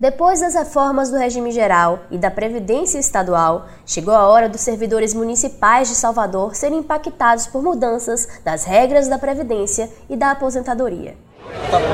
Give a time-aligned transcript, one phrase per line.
[0.00, 5.12] Depois das reformas do regime geral e da Previdência Estadual, chegou a hora dos servidores
[5.12, 11.16] municipais de Salvador serem impactados por mudanças das regras da Previdência e da aposentadoria.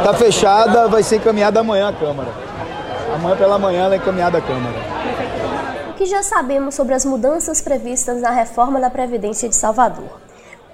[0.00, 2.28] Está fechada, vai ser encaminhada amanhã à Câmara.
[3.14, 4.76] Amanhã pela manhã ela é encaminhada à Câmara.
[5.88, 10.20] O que já sabemos sobre as mudanças previstas na reforma da Previdência de Salvador?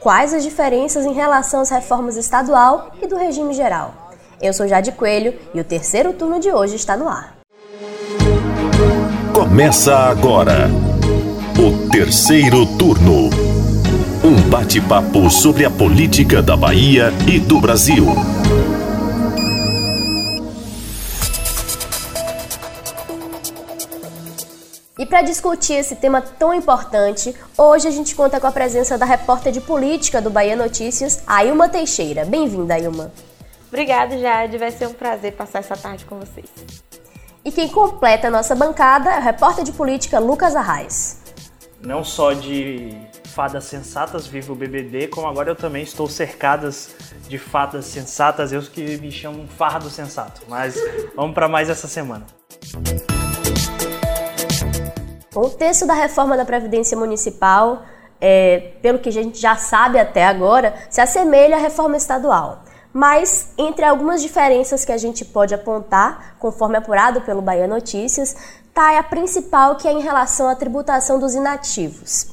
[0.00, 4.09] Quais as diferenças em relação às reformas estadual e do regime geral?
[4.40, 7.36] Eu sou Jade Coelho e o terceiro turno de hoje está no ar.
[9.34, 10.70] Começa agora
[11.58, 13.28] o terceiro turno.
[14.24, 18.06] Um bate-papo sobre a política da Bahia e do Brasil.
[24.98, 29.04] E para discutir esse tema tão importante, hoje a gente conta com a presença da
[29.04, 32.24] repórter de política do Bahia Notícias, Ailma Teixeira.
[32.24, 33.10] Bem-vinda, Ailma.
[33.70, 34.58] Obrigada, Jade.
[34.58, 36.50] Vai ser um prazer passar essa tarde com vocês.
[37.44, 41.20] E quem completa a nossa bancada é o repórter de política Lucas Arraes.
[41.80, 46.94] Não só de fadas sensatas vive o BBD, como agora eu também estou cercadas
[47.28, 50.42] de fadas sensatas, eu que me chamo fardo sensato.
[50.48, 50.74] Mas
[51.16, 52.26] vamos para mais essa semana.
[55.34, 57.82] o texto da reforma da Previdência Municipal,
[58.20, 62.64] é, pelo que a gente já sabe até agora, se assemelha à reforma estadual.
[62.92, 68.34] Mas, entre algumas diferenças que a gente pode apontar, conforme apurado pelo Bahia Notícias,
[68.66, 72.32] está a principal que é em relação à tributação dos inativos.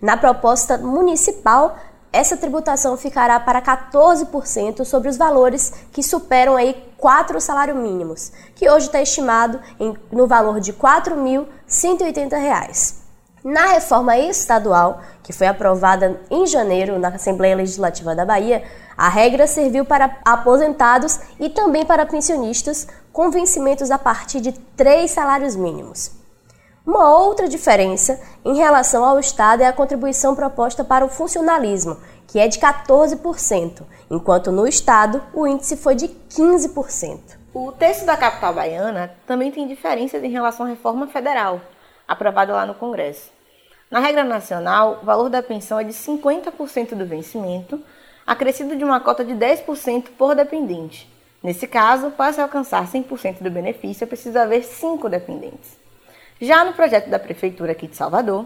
[0.00, 1.76] Na proposta municipal,
[2.12, 8.70] essa tributação ficará para 14% sobre os valores que superam aí quatro salários mínimos, que
[8.70, 13.07] hoje está estimado em, no valor de R$ 4.180.
[13.50, 18.62] Na reforma estadual, que foi aprovada em janeiro na Assembleia Legislativa da Bahia,
[18.94, 25.12] a regra serviu para aposentados e também para pensionistas com vencimentos a partir de três
[25.12, 26.10] salários mínimos.
[26.86, 32.38] Uma outra diferença em relação ao Estado é a contribuição proposta para o funcionalismo, que
[32.38, 37.38] é de 14%, enquanto no Estado o índice foi de 15%.
[37.54, 41.62] O texto da capital baiana também tem diferenças em relação à reforma federal,
[42.06, 43.37] aprovada lá no Congresso.
[43.90, 47.82] Na regra nacional, o valor da pensão é de 50% do vencimento,
[48.26, 51.10] acrescido de uma cota de 10% por dependente.
[51.42, 55.78] Nesse caso, para se alcançar 100% do benefício, é preciso haver 5 dependentes.
[56.38, 58.44] Já no projeto da Prefeitura aqui de Salvador,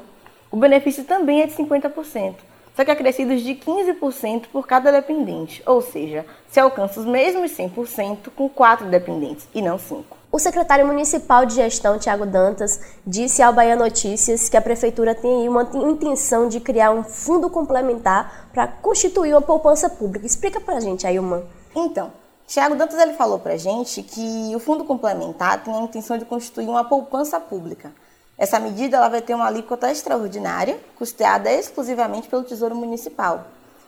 [0.51, 2.37] o benefício também é de 50%,
[2.75, 8.31] só que acrescidos de 15% por cada dependente, ou seja, se alcança os mesmos 100%
[8.35, 10.17] com 4 dependentes e não 5.
[10.31, 15.47] O secretário municipal de gestão, Tiago Dantas, disse ao Bahia Notícias que a prefeitura tem
[15.47, 20.25] uma intenção de criar um fundo complementar para constituir uma poupança pública.
[20.25, 21.45] Explica para a gente, Ailman.
[21.77, 22.11] Então,
[22.47, 26.25] Tiago Dantas ele falou para a gente que o fundo complementar tem a intenção de
[26.25, 27.93] constituir uma poupança pública.
[28.37, 33.47] Essa medida ela vai ter uma alíquota extraordinária, custeada exclusivamente pelo Tesouro Municipal.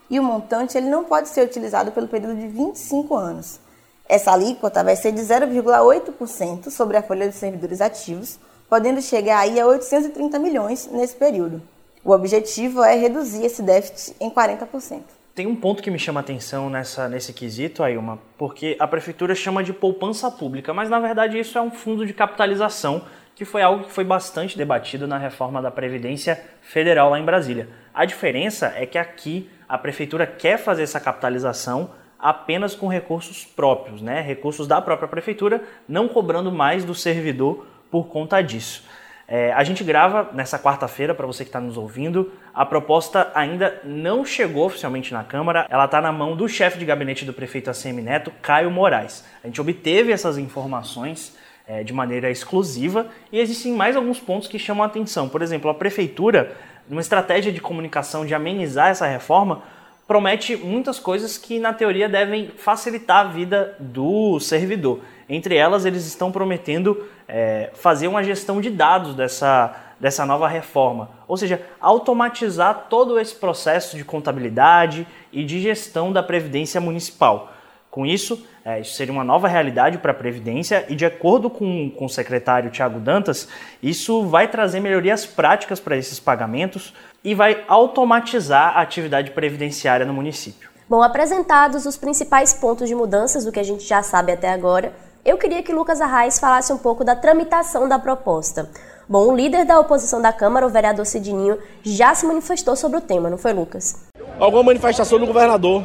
[0.09, 3.59] E o montante ele não pode ser utilizado pelo período de 25 anos.
[4.06, 8.38] Essa alíquota vai ser de 0,8% sobre a folha de servidores ativos,
[8.69, 11.62] podendo chegar aí a 830 milhões nesse período.
[12.05, 15.00] O objetivo é reduzir esse déficit em 40%.
[15.34, 19.34] Tem um ponto que me chama a atenção nessa, nesse quesito, Ailma, porque a prefeitura
[19.34, 23.03] chama de poupança pública, mas na verdade isso é um fundo de capitalização,
[23.34, 27.69] que foi algo que foi bastante debatido na reforma da Previdência Federal lá em Brasília.
[27.93, 34.00] A diferença é que aqui a prefeitura quer fazer essa capitalização apenas com recursos próprios,
[34.00, 34.21] né?
[34.21, 38.84] recursos da própria prefeitura, não cobrando mais do servidor por conta disso.
[39.27, 42.33] É, a gente grava nessa quarta-feira, para você que está nos ouvindo.
[42.53, 46.84] A proposta ainda não chegou oficialmente na Câmara, ela está na mão do chefe de
[46.84, 49.25] gabinete do prefeito ACM Neto, Caio Moraes.
[49.43, 51.37] A gente obteve essas informações
[51.67, 55.29] é, de maneira exclusiva e existem mais alguns pontos que chamam a atenção.
[55.29, 56.57] Por exemplo, a prefeitura,
[56.89, 59.63] numa estratégia de comunicação de amenizar essa reforma,
[60.07, 65.01] promete muitas coisas que, na teoria, devem facilitar a vida do servidor.
[65.29, 71.09] Entre elas, eles estão prometendo é, fazer uma gestão de dados dessa, dessa nova reforma,
[71.27, 77.54] ou seja, automatizar todo esse processo de contabilidade e de gestão da Previdência Municipal.
[77.94, 81.88] Com isso, é, isso seria uma nova realidade para a Previdência e, de acordo com,
[81.91, 83.46] com o secretário Tiago Dantas,
[83.81, 86.93] isso vai trazer melhorias práticas para esses pagamentos,
[87.23, 90.70] e vai automatizar a atividade previdenciária no município.
[90.88, 94.93] Bom, apresentados os principais pontos de mudanças do que a gente já sabe até agora,
[95.25, 98.69] eu queria que Lucas Arraes falasse um pouco da tramitação da proposta.
[99.08, 103.00] Bom, o líder da oposição da Câmara, o vereador Cidinho, já se manifestou sobre o
[103.00, 104.05] tema, não foi, Lucas?
[104.40, 105.85] Alguma manifestação do governador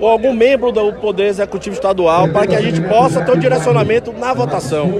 [0.00, 4.12] ou algum membro do Poder Executivo Estadual para que a gente possa ter um direcionamento
[4.12, 4.92] na votação.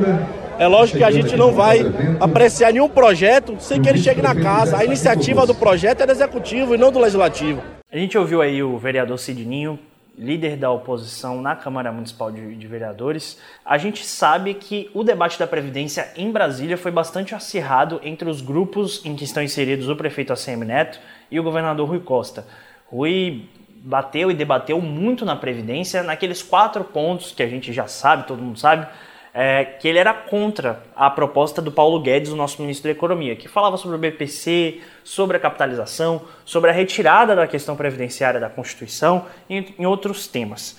[0.58, 1.80] É lógico que a gente não vai
[2.18, 4.76] apreciar nenhum projeto sem que ele chegue na casa.
[4.76, 7.62] A iniciativa do projeto é do executivo e não do legislativo.
[7.90, 9.78] A gente ouviu aí o vereador Sidninho,
[10.18, 13.38] líder da oposição na Câmara Municipal de, de, Vereadores.
[13.64, 18.40] A gente sabe que o debate da Previdência em Brasília foi bastante acirrado entre os
[18.40, 20.98] grupos em que estão inseridos o prefeito ACM Neto
[21.30, 22.44] e o governador Rui Costa.
[22.90, 23.44] Rui
[23.82, 28.42] bateu e debateu muito na Previdência, naqueles quatro pontos que a gente já sabe, todo
[28.42, 28.86] mundo sabe,
[29.32, 33.36] é, que ele era contra a proposta do Paulo Guedes, o nosso ministro da Economia,
[33.36, 38.50] que falava sobre o BPC, sobre a capitalização, sobre a retirada da questão previdenciária da
[38.50, 40.76] Constituição e em outros temas.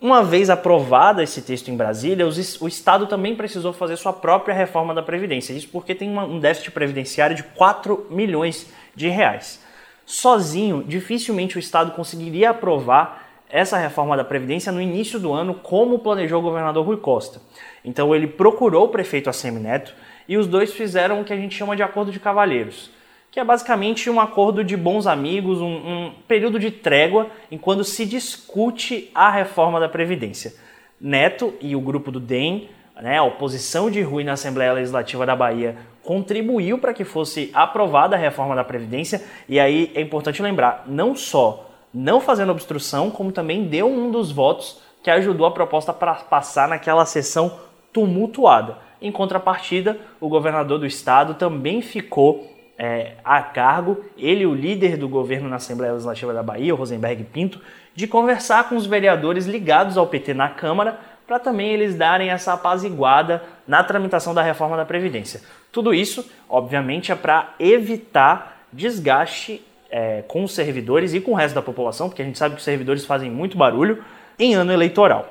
[0.00, 4.92] Uma vez aprovado esse texto em Brasília, o Estado também precisou fazer sua própria reforma
[4.92, 5.52] da Previdência.
[5.52, 9.62] Isso porque tem um déficit previdenciário de 4 milhões de reais.
[10.06, 15.98] Sozinho, dificilmente o Estado conseguiria aprovar essa reforma da Previdência no início do ano, como
[15.98, 17.40] planejou o governador Rui Costa.
[17.84, 19.94] Então ele procurou o prefeito ACM Neto
[20.28, 22.90] e os dois fizeram o que a gente chama de acordo de cavalheiros,
[23.30, 28.04] que é basicamente um acordo de bons amigos, um, um período de trégua enquanto se
[28.04, 30.54] discute a reforma da Previdência.
[31.00, 32.68] Neto e o grupo do DEM,
[33.00, 38.14] né, a oposição de Rui na Assembleia Legislativa da Bahia, contribuiu para que fosse aprovada
[38.14, 43.30] a reforma da Previdência, e aí é importante lembrar, não só não fazendo obstrução, como
[43.30, 47.60] também deu um dos votos que ajudou a proposta para passar naquela sessão
[47.92, 48.78] tumultuada.
[49.00, 55.08] Em contrapartida, o governador do estado também ficou é, a cargo, ele, o líder do
[55.08, 57.60] governo na Assembleia Legislativa da Bahia, o Rosenberg Pinto,
[57.94, 62.52] de conversar com os vereadores ligados ao PT na Câmara para também eles darem essa
[62.52, 65.40] apaziguada na tramitação da reforma da Previdência.
[65.72, 71.54] Tudo isso, obviamente, é para evitar desgaste é, com os servidores e com o resto
[71.54, 74.04] da população, porque a gente sabe que os servidores fazem muito barulho
[74.38, 75.28] em ano eleitoral.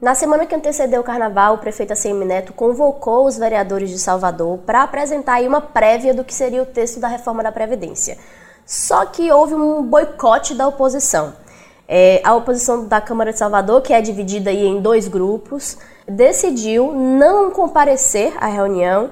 [0.00, 4.58] Na semana que antecedeu o carnaval, o prefeito ACM Neto convocou os vereadores de Salvador
[4.58, 8.18] para apresentar uma prévia do que seria o texto da reforma da Previdência.
[8.66, 11.34] Só que houve um boicote da oposição.
[11.94, 15.76] É, a oposição da Câmara de Salvador, que é dividida aí em dois grupos,
[16.08, 19.10] decidiu não comparecer à reunião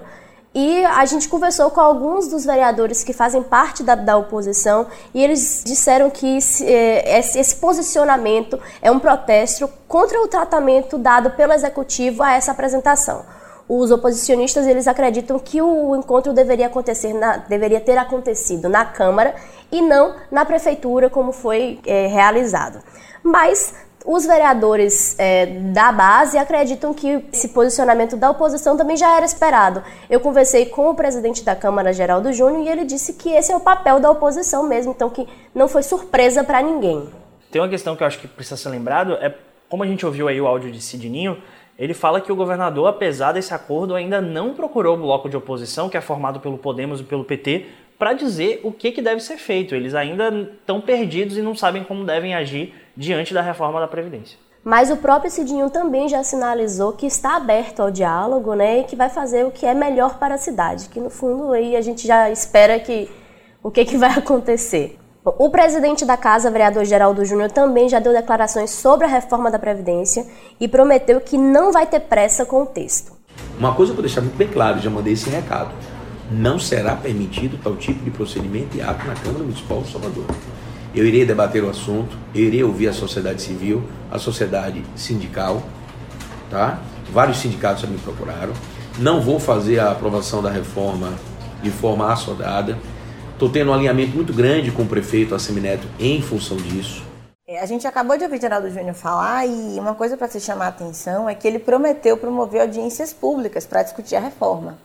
[0.54, 5.22] e a gente conversou com alguns dos vereadores que fazem parte da, da oposição e
[5.22, 11.52] eles disseram que esse, eh, esse, posicionamento é um protesto contra o tratamento dado pelo
[11.52, 13.26] executivo a essa apresentação.
[13.72, 19.32] Os oposicionistas eles acreditam que o encontro deveria acontecer, na, deveria ter acontecido na Câmara
[19.70, 22.82] e não na prefeitura como foi é, realizado.
[23.22, 23.72] Mas
[24.05, 29.84] os vereadores é, da base acreditam que esse posicionamento da oposição também já era esperado.
[30.11, 33.56] Eu conversei com o presidente da Câmara, Geraldo Júnior, e ele disse que esse é
[33.56, 37.08] o papel da oposição mesmo, então que não foi surpresa para ninguém.
[37.52, 39.32] Tem uma questão que eu acho que precisa ser lembrado, é
[39.69, 41.40] como a gente ouviu aí o áudio de Sidninho,
[41.80, 45.88] ele fala que o governador, apesar desse acordo, ainda não procurou o bloco de oposição,
[45.88, 47.64] que é formado pelo Podemos e pelo PT,
[47.98, 49.74] para dizer o que, que deve ser feito.
[49.74, 50.28] Eles ainda
[50.60, 54.38] estão perdidos e não sabem como devem agir diante da reforma da Previdência.
[54.62, 58.94] Mas o próprio Cidinho também já sinalizou que está aberto ao diálogo, né, e que
[58.94, 62.06] vai fazer o que é melhor para a cidade, que no fundo aí a gente
[62.06, 63.08] já espera que
[63.62, 65.00] o que, que vai acontecer.
[65.25, 69.58] O presidente da casa, vereador Geraldo Júnior, também já deu declarações sobre a reforma da
[69.58, 70.26] Previdência
[70.58, 73.12] e prometeu que não vai ter pressa com o texto.
[73.58, 75.73] Uma coisa eu vou deixar muito bem claro, já mandei esse recado
[76.30, 80.25] não será permitido tal tipo de procedimento e ato na Câmara Municipal de Salvador.
[80.94, 85.62] Eu irei debater o assunto, eu irei ouvir a sociedade civil, a sociedade sindical,
[86.49, 86.80] tá?
[87.12, 88.52] Vários sindicatos já me procuraram.
[88.99, 91.12] Não vou fazer a aprovação da reforma
[91.62, 92.78] de forma assodada.
[93.40, 97.02] Estou tendo um alinhamento muito grande com o prefeito Assemineto em função disso.
[97.49, 100.66] É, a gente acabou de ouvir Geraldo Júnior falar e uma coisa para se chamar
[100.66, 104.76] a atenção é que ele prometeu promover audiências públicas para discutir a reforma.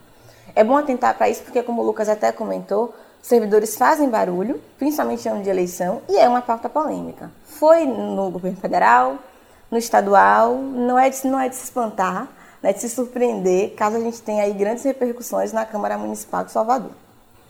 [0.55, 5.27] É bom atentar para isso porque, como o Lucas até comentou, servidores fazem barulho, principalmente
[5.27, 7.29] em ano de eleição, e é uma pauta polêmica.
[7.43, 9.17] Foi no governo federal,
[9.69, 12.29] no estadual, não é de, não é de se espantar,
[12.63, 16.53] né, de se surpreender, caso a gente tenha aí grandes repercussões na Câmara Municipal de
[16.53, 16.91] Salvador.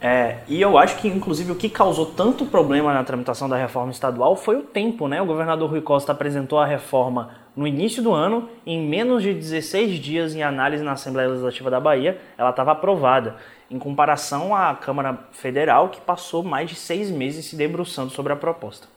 [0.08, 3.92] É, e eu acho que, inclusive, o que causou tanto problema na tramitação da reforma
[3.92, 5.20] estadual foi o tempo, né?
[5.20, 9.98] O governador Rui Costa apresentou a reforma no início do ano, em menos de 16
[9.98, 13.38] dias em análise na Assembleia Legislativa da Bahia, ela estava aprovada,
[13.72, 18.36] em comparação à Câmara Federal, que passou mais de seis meses se debruçando sobre a
[18.36, 18.88] proposta.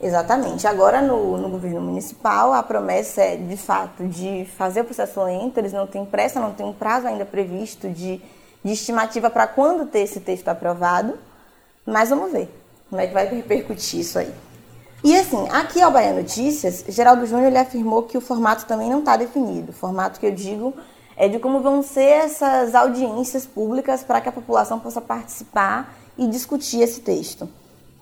[0.00, 0.66] Exatamente.
[0.66, 5.58] Agora, no, no governo municipal, a promessa é, de fato, de fazer o processo lento,
[5.58, 8.22] eles não têm pressa, não tem um prazo ainda previsto de,
[8.64, 11.18] de estimativa para quando ter esse texto aprovado,
[11.86, 12.48] mas vamos ver
[12.88, 14.32] como é que vai repercutir isso aí.
[15.04, 18.98] E assim, aqui ao Bahia Notícias, Geraldo Júnior ele afirmou que o formato também não
[18.98, 19.70] está definido.
[19.70, 20.74] O formato que eu digo
[21.16, 26.26] é de como vão ser essas audiências públicas para que a população possa participar e
[26.26, 27.48] discutir esse texto.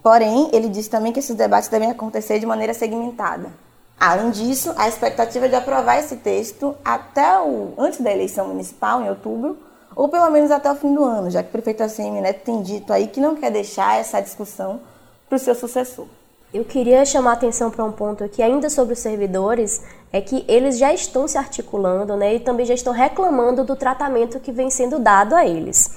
[0.02, 3.50] Porém, ele disse também que esses debates devem acontecer de maneira segmentada.
[3.98, 9.02] Além disso, a expectativa é de aprovar esse texto até o antes da eleição municipal,
[9.02, 9.58] em outubro,
[9.96, 12.60] ou pelo menos até o fim do ano, já que o prefeito ACM Neto tem
[12.60, 14.78] dito aí que não quer deixar essa discussão
[15.26, 16.06] para o seu sucessor.
[16.52, 20.44] Eu queria chamar a atenção para um ponto aqui, ainda sobre os servidores, é que
[20.46, 24.70] eles já estão se articulando né, e também já estão reclamando do tratamento que vem
[24.70, 25.90] sendo dado a eles.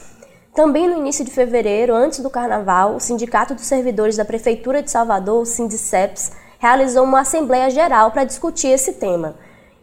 [0.56, 4.90] Também no início de fevereiro, antes do carnaval, o Sindicato dos Servidores da Prefeitura de
[4.90, 9.36] Salvador, o Sindiceps, realizou uma assembleia geral para discutir esse tema.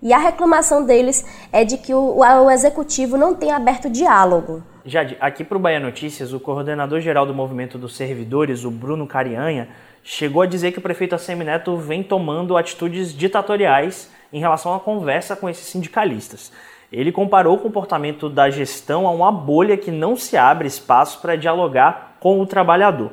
[0.07, 4.63] E a reclamação deles é de que o, o executivo não tem aberto diálogo.
[4.85, 9.05] Jade, aqui para o Bahia Notícias, o coordenador geral do movimento dos servidores, o Bruno
[9.05, 9.69] Carianha,
[10.05, 15.35] chegou a dizer que o prefeito Assemineto vem tomando atitudes ditatoriais em relação à conversa
[15.35, 16.53] com esses sindicalistas.
[16.93, 21.35] Ele comparou o comportamento da gestão a uma bolha que não se abre espaço para
[21.35, 23.11] dialogar com o trabalhador.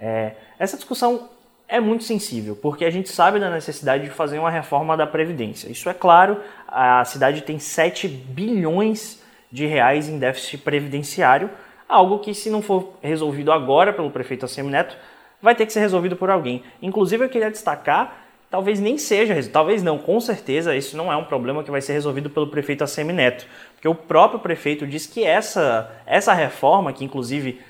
[0.00, 1.28] É, essa discussão
[1.74, 5.68] é muito sensível, porque a gente sabe da necessidade de fazer uma reforma da Previdência.
[5.68, 11.50] Isso é claro, a cidade tem 7 bilhões de reais em déficit previdenciário,
[11.88, 14.96] algo que se não for resolvido agora pelo prefeito Assemineto,
[15.42, 16.62] vai ter que ser resolvido por alguém.
[16.80, 21.24] Inclusive eu queria destacar talvez nem seja, talvez não, com certeza isso não é um
[21.24, 25.90] problema que vai ser resolvido pelo prefeito Assemineto, porque o próprio prefeito diz que essa,
[26.06, 27.60] essa reforma, que inclusive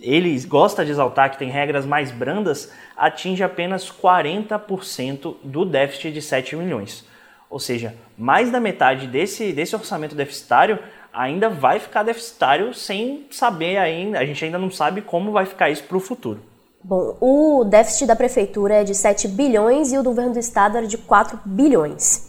[0.00, 6.22] ele gosta de exaltar que tem regras mais brandas, atinge apenas 40% do déficit de
[6.22, 7.04] 7 milhões.
[7.48, 10.78] Ou seja, mais da metade desse, desse orçamento deficitário
[11.12, 15.70] ainda vai ficar deficitário sem saber ainda, a gente ainda não sabe como vai ficar
[15.70, 16.40] isso para o futuro.
[16.84, 20.76] Bom, o déficit da prefeitura é de 7 bilhões e o do governo do estado
[20.76, 22.25] era de 4 bilhões.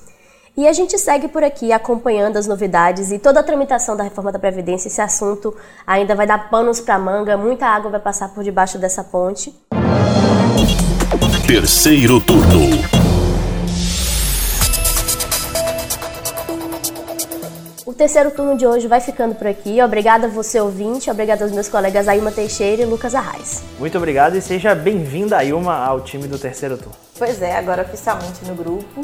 [0.57, 4.31] E a gente segue por aqui acompanhando as novidades e toda a tramitação da reforma
[4.31, 4.87] da Previdência.
[4.87, 9.03] Esse assunto ainda vai dar panos para manga, muita água vai passar por debaixo dessa
[9.03, 9.53] ponte.
[11.45, 13.07] Terceiro turno.
[17.97, 19.81] terceiro turno de hoje vai ficando por aqui.
[19.81, 21.09] Obrigada a você, ouvinte.
[21.09, 23.63] Obrigada aos meus colegas Ailma Teixeira e Lucas Arraes.
[23.79, 26.95] Muito obrigado e seja bem-vinda, Ailma, ao time do terceiro turno.
[27.17, 29.01] Pois é, agora oficialmente no grupo.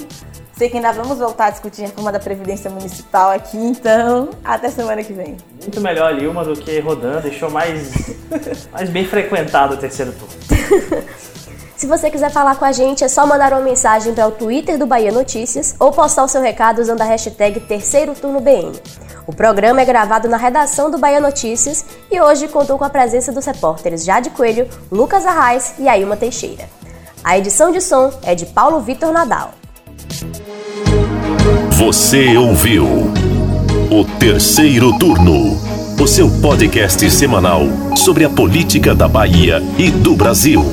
[0.63, 4.69] Sei que ainda vamos voltar a discutir a reforma da Previdência Municipal aqui, então até
[4.69, 5.35] semana que vem.
[5.61, 8.15] Muito melhor Ilma do que Rodan, deixou mais,
[8.71, 11.03] mais bem frequentado o terceiro turno.
[11.75, 14.77] Se você quiser falar com a gente, é só mandar uma mensagem para o Twitter
[14.77, 18.71] do Bahia Notícias ou postar o seu recado usando a hashtag Terceiro Turno BN.
[19.27, 23.33] O programa é gravado na redação do Bahia Notícias e hoje contou com a presença
[23.33, 26.69] dos repórteres Jade Coelho, Lucas Arraes e Ailma Teixeira.
[27.21, 29.55] A edição de som é de Paulo Vitor Nadal.
[31.85, 33.11] Você ouviu
[33.91, 35.59] o Terceiro Turno,
[36.01, 40.63] o seu podcast semanal sobre a política da Bahia e do Brasil.